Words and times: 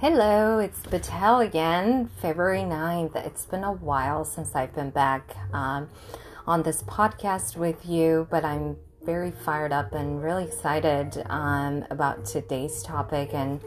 Hello, 0.00 0.58
it's 0.60 0.80
Batel 0.80 1.44
again, 1.44 2.08
February 2.22 2.62
9th. 2.62 3.14
It's 3.16 3.44
been 3.44 3.64
a 3.64 3.72
while 3.72 4.24
since 4.24 4.54
I've 4.54 4.74
been 4.74 4.88
back 4.88 5.36
um, 5.52 5.90
on 6.46 6.62
this 6.62 6.82
podcast 6.84 7.58
with 7.58 7.84
you, 7.84 8.26
but 8.30 8.42
I'm 8.42 8.78
very 9.02 9.30
fired 9.30 9.72
up 9.72 9.92
and 9.92 10.22
really 10.22 10.44
excited 10.44 11.22
um, 11.26 11.84
about 11.90 12.24
today's 12.24 12.82
topic. 12.82 13.34
And 13.34 13.60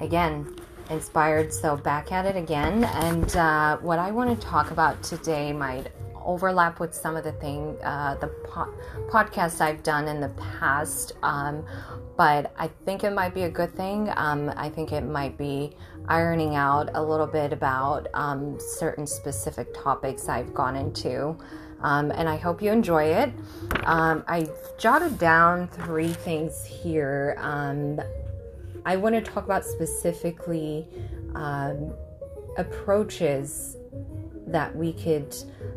again, 0.00 0.54
inspired, 0.90 1.50
so 1.50 1.78
back 1.78 2.12
at 2.12 2.26
it 2.26 2.36
again. 2.36 2.84
And 2.84 3.34
uh, 3.34 3.78
what 3.78 3.98
I 3.98 4.10
want 4.10 4.38
to 4.38 4.46
talk 4.46 4.70
about 4.70 5.02
today 5.02 5.50
might 5.54 5.86
overlap 6.24 6.80
with 6.80 6.94
some 6.94 7.16
of 7.16 7.24
the 7.24 7.32
thing 7.32 7.76
uh, 7.82 8.16
the 8.16 8.28
po- 8.28 8.74
podcasts 9.08 9.60
I've 9.60 9.82
done 9.82 10.08
in 10.08 10.20
the 10.20 10.30
past. 10.30 11.12
Um, 11.22 11.64
but 12.16 12.52
I 12.56 12.68
think 12.84 13.04
it 13.04 13.12
might 13.12 13.34
be 13.34 13.42
a 13.42 13.50
good 13.50 13.74
thing. 13.74 14.10
Um, 14.16 14.52
I 14.56 14.68
think 14.68 14.92
it 14.92 15.02
might 15.02 15.36
be 15.36 15.76
ironing 16.08 16.54
out 16.54 16.90
a 16.94 17.02
little 17.02 17.26
bit 17.26 17.52
about 17.52 18.08
um, 18.14 18.58
certain 18.58 19.06
specific 19.06 19.74
topics 19.74 20.28
I've 20.28 20.54
gone 20.54 20.76
into. 20.76 21.36
Um, 21.80 22.10
and 22.12 22.28
I 22.28 22.36
hope 22.36 22.62
you 22.62 22.70
enjoy 22.70 23.04
it. 23.04 23.32
Um, 23.84 24.24
I 24.26 24.48
jotted 24.78 25.18
down 25.18 25.68
three 25.68 26.12
things 26.12 26.64
here. 26.64 27.36
Um, 27.38 28.00
I 28.86 28.96
want 28.96 29.14
to 29.14 29.20
talk 29.20 29.44
about 29.44 29.64
specifically 29.64 30.86
approaches 32.56 33.76
that 34.46 34.74
we 34.74 34.92
could 34.92 35.34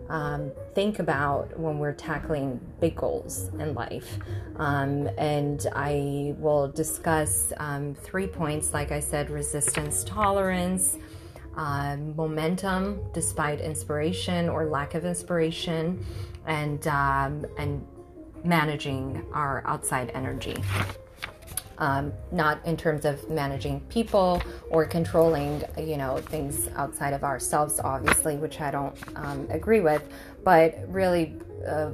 um, 0.10 0.52
think 0.74 1.00
about 1.00 1.58
when 1.60 1.80
we're 1.80 1.94
tackling 1.94 2.60
big 2.80 2.96
goals 2.96 3.50
in 3.60 3.74
life. 3.74 4.18
Um, 4.58 5.10
and 5.18 5.66
I 5.74 6.36
will 6.38 6.68
discuss 6.68 7.54
um, 7.58 7.96
three 7.96 8.28
points, 8.28 8.74
like 8.74 8.92
I 8.92 9.00
said 9.00 9.30
resistance 9.30 10.04
tolerance, 10.04 10.98
uh, 11.56 11.98
momentum 12.16 13.00
despite 13.14 13.62
inspiration 13.62 14.50
or 14.50 14.66
lack 14.66 14.94
of 14.96 15.06
inspiration, 15.06 16.06
and, 16.46 16.86
um, 16.88 17.46
and 17.58 17.86
managing 18.44 19.26
our 19.34 19.64
outside 19.66 20.12
energy 20.14 20.56
um, 21.80 22.14
not 22.32 22.66
in 22.66 22.76
terms 22.78 23.06
of 23.06 23.30
managing 23.30 23.82
people 23.82 24.42
or 24.70 24.86
controlling, 24.86 25.64
you 25.78 25.98
know, 25.98 26.18
things 26.18 26.70
outside 26.76 27.14
of 27.14 27.24
ourselves, 27.24 27.80
obviously, 27.80 28.38
which 28.38 28.60
I 28.62 28.72
don't 28.72 28.98
um, 29.16 29.48
agree 29.50 29.80
with, 29.80 30.04
but 30.44 30.76
really 30.88 31.36
uh, 31.68 31.92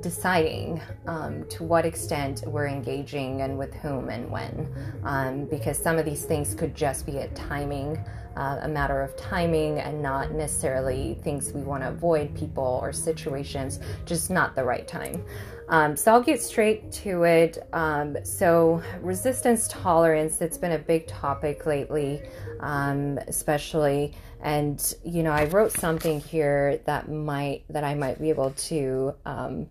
deciding 0.00 0.80
um, 1.06 1.44
to 1.48 1.64
what 1.64 1.84
extent 1.84 2.42
we're 2.46 2.68
engaging 2.68 3.42
and 3.42 3.58
with 3.58 3.74
whom 3.74 4.08
and 4.08 4.30
when, 4.30 4.72
um, 5.04 5.44
because 5.46 5.78
some 5.78 5.98
of 5.98 6.04
these 6.04 6.24
things 6.24 6.54
could 6.54 6.74
just 6.74 7.06
be 7.06 7.18
a 7.18 7.28
timing. 7.28 7.98
Uh, 8.36 8.58
a 8.62 8.68
matter 8.68 9.02
of 9.02 9.16
timing 9.16 9.80
and 9.80 10.00
not 10.00 10.30
necessarily 10.30 11.18
things 11.24 11.52
we 11.52 11.60
want 11.60 11.82
to 11.82 11.88
avoid, 11.88 12.32
people 12.36 12.78
or 12.82 12.92
situations, 12.92 13.80
just 14.04 14.30
not 14.30 14.54
the 14.54 14.62
right 14.62 14.86
time. 14.86 15.24
Um, 15.68 15.96
so 15.96 16.12
I'll 16.12 16.22
get 16.22 16.40
straight 16.40 16.90
to 16.92 17.24
it. 17.24 17.58
Um, 17.72 18.16
so 18.24 18.82
resistance 19.00 19.68
tolerance, 19.68 20.40
it's 20.40 20.56
been 20.56 20.72
a 20.72 20.78
big 20.78 21.06
topic 21.06 21.66
lately, 21.66 22.22
um, 22.60 23.18
especially. 23.26 24.14
And 24.40 24.94
you 25.04 25.22
know, 25.22 25.32
I 25.32 25.44
wrote 25.46 25.72
something 25.72 26.20
here 26.20 26.80
that 26.86 27.10
might 27.10 27.64
that 27.68 27.84
I 27.84 27.94
might 27.94 28.20
be 28.20 28.30
able 28.30 28.52
to 28.52 29.14
um, 29.26 29.68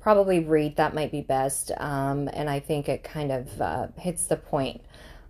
probably 0.00 0.40
read. 0.40 0.76
That 0.76 0.94
might 0.94 1.12
be 1.12 1.20
best, 1.20 1.70
um, 1.76 2.28
and 2.32 2.48
I 2.50 2.58
think 2.58 2.88
it 2.88 3.04
kind 3.04 3.30
of 3.30 3.60
uh, 3.60 3.86
hits 3.98 4.26
the 4.26 4.36
point. 4.36 4.80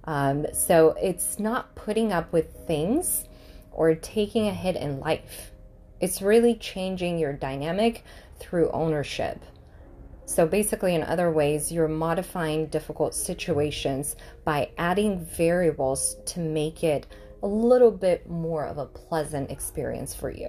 Um, 0.04 0.46
so 0.52 0.96
it's 1.00 1.38
not 1.38 1.74
putting 1.74 2.12
up 2.12 2.32
with 2.32 2.66
things 2.66 3.24
or 3.70 3.94
taking 3.94 4.48
a 4.48 4.54
hit 4.54 4.76
in 4.76 5.00
life. 5.00 5.52
It's 6.00 6.20
really 6.20 6.56
changing 6.56 7.18
your 7.18 7.32
dynamic 7.32 8.04
through 8.38 8.70
ownership. 8.70 9.40
So, 10.24 10.46
basically, 10.46 10.94
in 10.94 11.02
other 11.02 11.30
ways, 11.30 11.70
you're 11.70 11.88
modifying 11.88 12.66
difficult 12.66 13.14
situations 13.14 14.16
by 14.44 14.70
adding 14.78 15.24
variables 15.24 16.16
to 16.26 16.40
make 16.40 16.82
it 16.84 17.06
a 17.42 17.46
little 17.46 17.90
bit 17.90 18.28
more 18.30 18.64
of 18.64 18.78
a 18.78 18.86
pleasant 18.86 19.50
experience 19.50 20.14
for 20.14 20.30
you, 20.30 20.48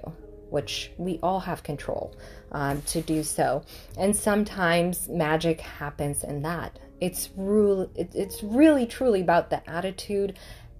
which 0.54 0.92
we 0.98 1.18
all 1.20 1.40
have 1.40 1.64
control 1.64 2.14
um, 2.52 2.80
to 2.82 3.00
do 3.00 3.24
so. 3.24 3.64
And 3.98 4.14
sometimes 4.14 5.08
magic 5.08 5.60
happens 5.60 6.22
in 6.22 6.42
that. 6.42 6.78
It's, 7.00 7.30
really, 7.36 7.88
it's 7.96 8.40
really 8.44 8.86
truly 8.86 9.20
about 9.20 9.50
the 9.50 9.68
attitude 9.68 10.38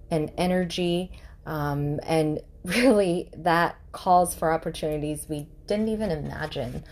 and 0.09 0.31
energy, 0.37 1.11
um, 1.45 1.99
and 2.03 2.39
really 2.63 3.29
that 3.35 3.75
calls 3.91 4.33
for 4.33 4.53
opportunities 4.53 5.25
we 5.27 5.45
didn't 5.67 5.89
even 5.89 6.09
imagine. 6.09 6.85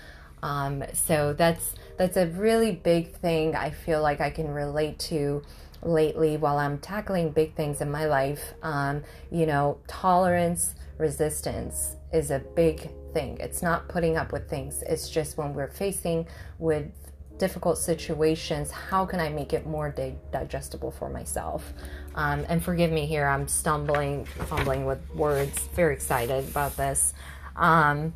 Um, 0.44 0.84
so 0.94 1.32
that's 1.32 1.76
that's 1.96 2.18
a 2.18 2.28
really 2.28 2.74
big 2.74 3.16
thing 3.16 3.56
I 3.56 3.70
feel 3.70 4.02
like 4.02 4.20
I 4.20 4.30
can 4.30 4.50
relate 4.50 5.00
to 5.00 5.42
lately 5.84 6.38
while 6.38 6.58
I'm 6.58 6.78
tackling 6.80 7.32
big 7.32 7.56
things 7.56 7.82
in 7.82 7.92
my 7.92 8.06
life. 8.06 8.54
Um, 8.62 9.04
you 9.32 9.46
know, 9.46 9.80
tolerance, 9.88 10.76
resistance 10.98 11.96
is 12.12 12.32
a 12.32 12.40
big 12.40 12.90
thing. 13.14 13.38
It's 13.40 13.62
not 13.62 13.88
putting 13.88 14.18
up 14.18 14.32
with 14.32 14.50
things. 14.50 14.84
It's 14.84 15.10
just 15.10 15.38
when 15.38 15.54
we're 15.54 15.70
facing 15.70 16.28
with 16.60 16.92
difficult 17.38 17.78
situations, 17.78 18.72
how 18.72 19.06
can 19.06 19.20
I 19.20 19.30
make 19.30 19.54
it 19.54 19.66
more 19.66 19.90
di- 19.90 20.16
digestible 20.32 20.92
for 20.92 21.10
myself? 21.10 21.74
Um, 22.16 22.46
and 22.48 22.64
forgive 22.64 22.92
me 22.92 23.06
here, 23.06 23.28
I'm 23.28 23.48
stumbling, 23.48 24.26
fumbling 24.26 24.86
with 24.86 25.00
words. 25.16 25.58
Very 25.74 25.94
excited 25.94 26.48
about 26.48 26.78
this. 26.78 27.14
Um, 27.56 28.14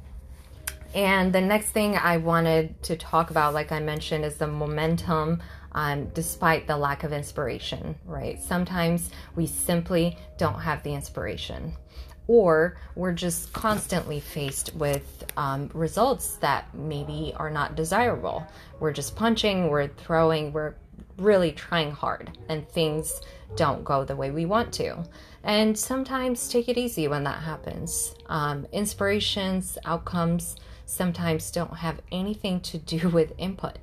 and 0.94 1.33
the 1.33 1.41
next 1.41 1.72
thing 1.72 1.97
I 1.97 2.17
wanted 2.17 2.81
to 2.83 2.95
talk 2.95 3.29
about, 3.29 3.53
like 3.53 3.72
I 3.72 3.79
mentioned, 3.79 4.23
is 4.23 4.38
the 4.38 4.47
momentum 4.47 5.41
um, 5.77 6.07
despite 6.15 6.65
the 6.65 6.75
lack 6.75 7.03
of 7.03 7.13
inspiration, 7.13 7.93
right? 8.03 8.41
Sometimes 8.41 9.11
we 9.35 9.45
simply 9.45 10.17
don't 10.39 10.59
have 10.59 10.81
the 10.81 10.91
inspiration. 10.91 11.73
Or 12.25 12.77
we're 12.95 13.13
just 13.13 13.53
constantly 13.53 14.19
faced 14.19 14.73
with 14.73 15.23
um, 15.38 15.69
results 15.75 16.38
that 16.38 16.73
maybe 16.73 17.31
are 17.38 17.51
not 17.51 17.75
desirable. 17.75 18.45
We're 18.79 18.91
just 18.91 19.15
punching, 19.15 19.69
we're 19.69 19.89
throwing, 19.89 20.51
we're 20.51 20.73
really 21.19 21.51
trying 21.51 21.91
hard, 21.91 22.35
and 22.49 22.67
things 22.67 23.21
don't 23.55 23.83
go 23.83 24.03
the 24.03 24.15
way 24.15 24.31
we 24.31 24.47
want 24.47 24.73
to. 24.73 25.03
And 25.44 25.77
sometimes 25.77 26.49
take 26.49 26.69
it 26.69 26.79
easy 26.79 27.07
when 27.07 27.23
that 27.25 27.44
happens. 27.44 28.15
Um, 28.25 28.65
inspirations, 28.71 29.77
outcomes, 29.85 30.55
sometimes 30.88 31.51
don't 31.51 31.77
have 31.77 32.01
anything 32.11 32.61
to 32.61 32.79
do 32.79 33.09
with 33.17 33.33
input. 33.38 33.77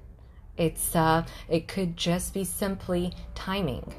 It's 0.57 0.95
uh, 0.95 1.27
it 1.49 1.69
could 1.69 1.97
just 1.97 2.35
be 2.35 2.45
simply 2.45 3.13
timing 3.35 3.93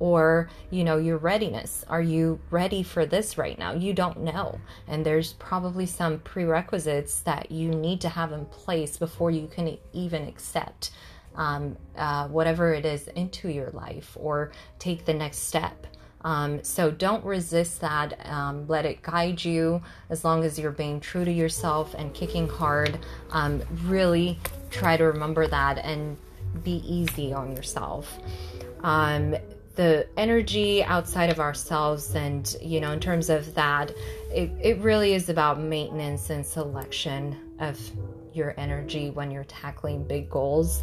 or 0.00 0.48
you 0.70 0.82
know 0.82 0.96
your 0.96 1.18
readiness 1.18 1.84
are 1.88 2.00
you 2.00 2.40
ready 2.50 2.82
for 2.82 3.04
this 3.06 3.36
right 3.36 3.58
now 3.58 3.72
you 3.72 3.92
don't 3.92 4.18
know 4.18 4.58
and 4.88 5.04
there's 5.04 5.34
probably 5.34 5.84
some 5.86 6.18
prerequisites 6.20 7.20
that 7.20 7.52
you 7.52 7.68
need 7.68 8.00
to 8.00 8.08
have 8.08 8.32
in 8.32 8.44
place 8.46 8.96
before 8.96 9.30
you 9.30 9.46
can 9.46 9.76
even 9.92 10.26
accept 10.26 10.90
um, 11.36 11.76
uh, 11.96 12.26
whatever 12.28 12.72
it 12.72 12.84
is 12.84 13.08
into 13.08 13.48
your 13.48 13.70
life 13.70 14.16
or 14.18 14.50
take 14.78 15.04
the 15.04 15.14
next 15.14 15.38
step 15.40 15.86
um, 16.22 16.62
so 16.62 16.90
don't 16.90 17.24
resist 17.24 17.80
that. 17.80 18.18
Um, 18.26 18.66
let 18.68 18.84
it 18.84 19.00
guide 19.02 19.42
you 19.42 19.82
as 20.10 20.24
long 20.24 20.44
as 20.44 20.58
you're 20.58 20.70
being 20.70 21.00
true 21.00 21.24
to 21.24 21.32
yourself 21.32 21.94
and 21.94 22.12
kicking 22.12 22.46
hard. 22.46 22.98
Um, 23.30 23.62
really 23.84 24.38
try 24.70 24.96
to 24.96 25.04
remember 25.04 25.46
that 25.46 25.78
and 25.78 26.16
be 26.64 26.82
easy 26.86 27.32
on 27.32 27.54
yourself. 27.54 28.18
Um, 28.82 29.36
the 29.76 30.06
energy 30.16 30.82
outside 30.82 31.30
of 31.30 31.38
ourselves, 31.38 32.14
and 32.14 32.54
you 32.60 32.80
know, 32.80 32.92
in 32.92 33.00
terms 33.00 33.30
of 33.30 33.54
that, 33.54 33.92
it, 34.32 34.50
it 34.60 34.78
really 34.78 35.14
is 35.14 35.28
about 35.28 35.60
maintenance 35.60 36.30
and 36.30 36.44
selection 36.44 37.36
of 37.60 37.78
your 38.32 38.54
energy 38.58 39.10
when 39.10 39.30
you're 39.30 39.44
tackling 39.44 40.04
big 40.04 40.28
goals. 40.28 40.82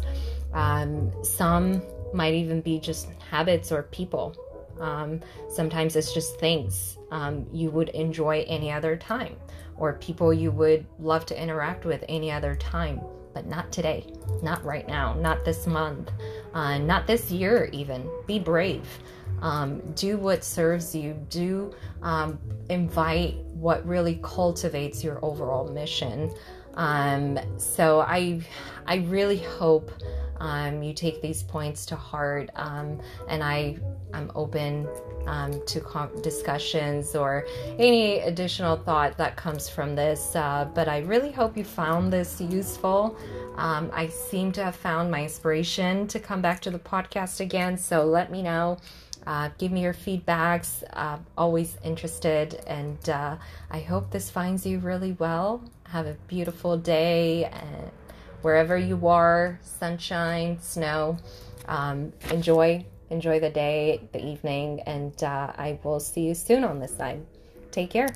Um, 0.52 1.12
some 1.22 1.82
might 2.12 2.34
even 2.34 2.60
be 2.60 2.78
just 2.80 3.08
habits 3.30 3.70
or 3.70 3.82
people 3.84 4.36
um, 4.80 5.20
sometimes 5.48 5.96
it's 5.96 6.12
just 6.12 6.38
things 6.38 6.98
um, 7.10 7.46
you 7.52 7.70
would 7.70 7.88
enjoy 7.90 8.44
any 8.46 8.70
other 8.70 8.96
time, 8.96 9.36
or 9.76 9.94
people 9.94 10.32
you 10.32 10.50
would 10.50 10.86
love 10.98 11.26
to 11.26 11.40
interact 11.40 11.84
with 11.84 12.04
any 12.08 12.30
other 12.30 12.54
time, 12.56 13.00
but 13.34 13.46
not 13.46 13.70
today, 13.72 14.06
not 14.42 14.64
right 14.64 14.86
now, 14.86 15.14
not 15.14 15.44
this 15.44 15.66
month, 15.66 16.10
uh, 16.54 16.78
not 16.78 17.06
this 17.06 17.30
year, 17.30 17.68
even. 17.72 18.08
Be 18.26 18.38
brave. 18.38 18.86
Um, 19.40 19.80
do 19.92 20.16
what 20.16 20.42
serves 20.42 20.94
you. 20.94 21.14
Do 21.30 21.72
um, 22.02 22.38
invite 22.68 23.36
what 23.54 23.86
really 23.86 24.18
cultivates 24.22 25.04
your 25.04 25.24
overall 25.24 25.68
mission. 25.68 26.30
Um, 26.78 27.38
so 27.58 28.00
I, 28.00 28.40
I 28.86 28.98
really 29.08 29.38
hope 29.38 29.90
um, 30.40 30.82
you 30.82 30.94
take 30.94 31.20
these 31.20 31.42
points 31.42 31.84
to 31.86 31.96
heart. 31.96 32.50
Um, 32.54 33.00
and 33.28 33.42
I, 33.42 33.76
I'm 34.14 34.30
open 34.34 34.88
um, 35.26 35.60
to 35.66 36.10
discussions 36.22 37.14
or 37.14 37.44
any 37.78 38.20
additional 38.20 38.76
thought 38.76 39.18
that 39.18 39.36
comes 39.36 39.68
from 39.68 39.94
this. 39.94 40.34
Uh, 40.34 40.68
but 40.74 40.88
I 40.88 40.98
really 41.00 41.32
hope 41.32 41.56
you 41.56 41.64
found 41.64 42.12
this 42.12 42.40
useful. 42.40 43.18
Um, 43.56 43.90
I 43.92 44.06
seem 44.08 44.52
to 44.52 44.64
have 44.64 44.76
found 44.76 45.10
my 45.10 45.24
inspiration 45.24 46.06
to 46.08 46.20
come 46.20 46.40
back 46.40 46.60
to 46.62 46.70
the 46.70 46.78
podcast 46.78 47.40
again. 47.40 47.76
So 47.76 48.04
let 48.04 48.30
me 48.30 48.40
know. 48.42 48.78
Uh, 49.28 49.50
give 49.58 49.70
me 49.70 49.82
your 49.82 49.92
feedbacks. 49.92 50.82
Uh, 50.94 51.18
always 51.36 51.76
interested. 51.84 52.54
And 52.66 53.10
uh, 53.10 53.36
I 53.70 53.80
hope 53.80 54.10
this 54.10 54.30
finds 54.30 54.64
you 54.64 54.78
really 54.78 55.12
well. 55.12 55.62
Have 55.84 56.06
a 56.06 56.14
beautiful 56.28 56.78
day. 56.78 57.44
And 57.44 57.90
wherever 58.40 58.78
you 58.78 59.06
are, 59.06 59.60
sunshine, 59.62 60.58
snow. 60.62 61.18
Um, 61.66 62.14
enjoy 62.30 62.86
enjoy 63.10 63.40
the 63.40 63.50
day, 63.50 64.08
the 64.12 64.22
evening, 64.22 64.80
and 64.80 65.22
uh, 65.22 65.52
I 65.56 65.78
will 65.82 66.00
see 66.00 66.22
you 66.22 66.34
soon 66.34 66.64
on 66.64 66.78
this 66.78 66.94
side. 66.94 67.24
Take 67.70 67.90
care. 67.90 68.08